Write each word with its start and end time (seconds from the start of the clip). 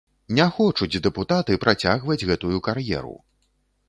Не 0.37 0.45
хочуць 0.53 1.01
дэпутаты 1.05 1.57
працягваць 1.65 2.27
гэтую 2.31 2.57
кар'еру! 2.69 3.13